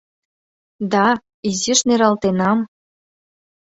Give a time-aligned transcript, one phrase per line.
[0.93, 1.05] Да,
[1.49, 2.59] изиш нералтенам.